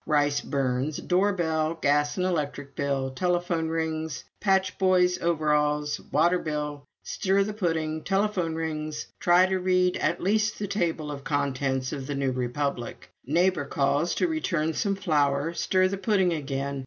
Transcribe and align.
Rice 0.07 0.41
burns. 0.41 0.97
Door 0.97 1.33
bell 1.33 1.75
gas 1.75 2.17
and 2.17 2.25
electric 2.25 2.75
bill. 2.75 3.11
Telephone 3.11 3.69
rings. 3.69 4.23
Patch 4.39 4.75
boys' 4.79 5.19
overalls. 5.21 6.01
Water 6.11 6.39
bill. 6.39 6.85
Stir 7.03 7.43
the 7.43 7.53
pudding. 7.53 8.03
Telephone 8.03 8.55
rings. 8.55 9.05
Try 9.19 9.45
to 9.45 9.59
read 9.59 9.95
at 9.97 10.19
least 10.19 10.57
the 10.57 10.65
table 10.67 11.11
of 11.11 11.23
contents 11.23 11.93
of 11.93 12.07
the 12.07 12.15
"New 12.15 12.31
Republic." 12.31 13.11
Neighbor 13.27 13.63
calls 13.65 14.15
to 14.15 14.27
return 14.27 14.73
some 14.73 14.95
flour. 14.95 15.53
Stir 15.53 15.87
the 15.87 15.97
pudding 15.97 16.33
again. 16.33 16.79